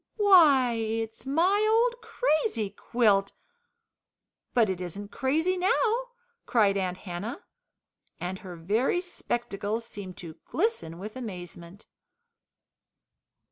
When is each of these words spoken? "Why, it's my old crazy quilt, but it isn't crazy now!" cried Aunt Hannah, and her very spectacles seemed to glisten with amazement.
"Why, 0.17 0.73
it's 0.73 1.27
my 1.27 1.63
old 1.71 2.01
crazy 2.01 2.71
quilt, 2.71 3.33
but 4.51 4.67
it 4.67 4.81
isn't 4.81 5.09
crazy 5.11 5.57
now!" 5.57 5.95
cried 6.47 6.75
Aunt 6.75 6.97
Hannah, 6.97 7.43
and 8.19 8.39
her 8.39 8.55
very 8.55 8.99
spectacles 8.99 9.85
seemed 9.85 10.17
to 10.17 10.37
glisten 10.49 10.97
with 10.97 11.15
amazement. 11.15 11.85